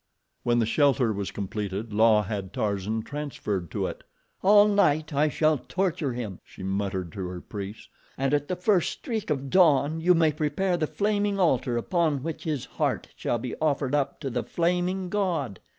When 0.41 0.57
the 0.57 0.65
shelter 0.65 1.13
was 1.13 1.29
completed 1.29 1.93
La 1.93 2.23
had 2.23 2.53
Tarzan 2.53 3.03
transferred 3.03 3.69
to 3.69 3.85
it. 3.85 4.03
"All 4.41 4.67
night 4.67 5.13
I 5.13 5.29
shall 5.29 5.59
torture 5.59 6.13
him," 6.13 6.39
she 6.43 6.63
muttered 6.63 7.11
to 7.11 7.27
her 7.27 7.39
priests, 7.39 7.87
"and 8.17 8.33
at 8.33 8.47
the 8.47 8.55
first 8.55 8.89
streak 8.93 9.29
of 9.29 9.51
dawn 9.51 9.99
you 10.01 10.15
may 10.15 10.31
prepare 10.31 10.75
the 10.75 10.87
flaming 10.87 11.39
altar 11.39 11.77
upon 11.77 12.23
which 12.23 12.45
his 12.45 12.65
heart 12.65 13.09
shall 13.15 13.37
be 13.37 13.53
offered 13.61 13.93
up 13.93 14.19
to 14.21 14.31
the 14.31 14.41
Flaming 14.41 15.07
God. 15.09 15.59